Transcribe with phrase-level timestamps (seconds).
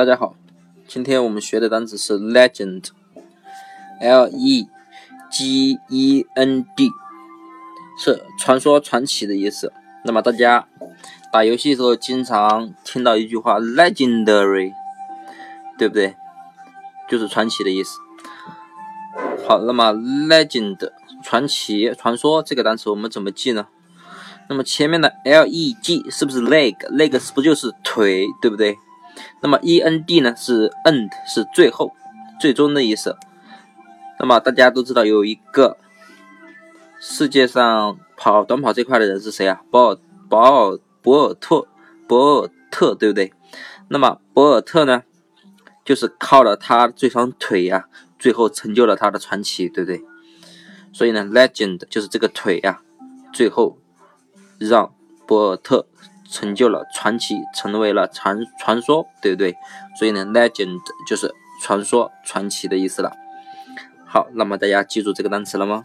[0.00, 0.34] 大家好，
[0.88, 2.78] 今天我们学的单词是 legend，L
[4.28, 4.66] E
[5.30, 6.88] G E N D，
[8.02, 9.74] 是传说、传奇的意思。
[10.06, 10.66] 那么大家
[11.30, 14.72] 打游戏的时候经常听到一句话 legendary，
[15.76, 16.16] 对不对？
[17.06, 17.98] 就是传奇的意思。
[19.46, 20.78] 好，那么 legend
[21.22, 23.66] 传奇、传说这个单词我们怎么记呢？
[24.48, 28.78] 那么前面的 L E G 是不是 leg？leg 是不就是腿，对不对？
[29.42, 30.34] 那么 E N D 呢？
[30.36, 31.92] 是 end，是最后、
[32.40, 33.16] 最终的意思。
[34.18, 35.76] 那么大家都知道有一个
[37.00, 39.62] 世界上跑短跑最快的人是谁啊？
[39.70, 39.98] 博尔
[40.28, 41.66] 博尔博尔特
[42.06, 43.32] 博尔特，对不对？
[43.88, 45.02] 那么博尔特呢，
[45.84, 50.02] 就是靠了他这双腿呀，最后成就了他的传奇，对不对？
[50.92, 52.82] 所以呢，legend 就是这个腿呀，
[53.32, 53.78] 最后。
[54.62, 54.94] 让
[55.26, 55.86] 博尔特
[56.30, 59.56] 成就了传奇，成为了传传说，对不对？
[59.98, 60.78] 所以呢，legend
[61.08, 63.12] 就是传说、传奇的意思了。
[64.06, 65.84] 好，那么大家记住这个单词了吗？